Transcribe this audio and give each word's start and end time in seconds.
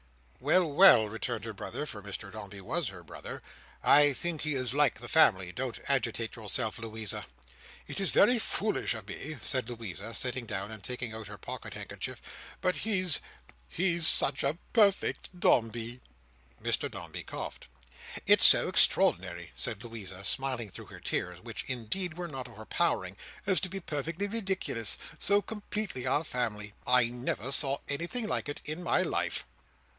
"Well, 0.39 0.65
well!" 0.71 1.07
returned 1.07 1.45
her 1.45 1.53
brother—for 1.53 2.01
Mr 2.01 2.31
Dombey 2.31 2.59
was 2.59 2.87
her 2.87 3.03
brother—"I 3.03 4.13
think 4.13 4.41
he 4.41 4.55
is 4.55 4.73
like 4.73 4.99
the 4.99 5.07
family. 5.07 5.51
Don't 5.51 5.79
agitate 5.87 6.35
yourself, 6.35 6.79
Louisa." 6.79 7.27
"It's 7.85 8.09
very 8.09 8.39
foolish 8.39 8.95
of 8.95 9.07
me," 9.07 9.37
said 9.43 9.69
Louisa, 9.69 10.15
sitting 10.15 10.47
down, 10.47 10.71
and 10.71 10.83
taking 10.83 11.13
out 11.13 11.27
her 11.27 11.37
pocket 11.37 11.75
handkerchief, 11.75 12.19
"but 12.61 12.77
he's—he's 12.77 14.07
such 14.07 14.43
a 14.43 14.57
perfect 14.73 15.39
Dombey!" 15.39 16.01
Mr 16.59 16.89
Dombey 16.89 17.21
coughed. 17.21 17.67
"It's 18.25 18.43
so 18.45 18.67
extraordinary," 18.67 19.51
said 19.53 19.83
Louisa; 19.83 20.23
smiling 20.23 20.71
through 20.71 20.87
her 20.87 20.99
tears, 20.99 21.39
which 21.41 21.63
indeed 21.65 22.15
were 22.15 22.27
not 22.27 22.47
overpowering, 22.49 23.15
"as 23.45 23.61
to 23.61 23.69
be 23.69 23.79
perfectly 23.79 24.25
ridiculous. 24.25 24.97
So 25.19 25.43
completely 25.43 26.07
our 26.07 26.23
family. 26.23 26.73
I 26.87 27.09
never 27.09 27.51
saw 27.51 27.77
anything 27.87 28.25
like 28.27 28.49
it 28.49 28.63
in 28.65 28.81
my 28.81 29.03
life!" 29.03 29.45